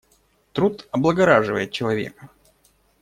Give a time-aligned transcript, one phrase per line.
[0.53, 2.29] Труд облагораживает человека.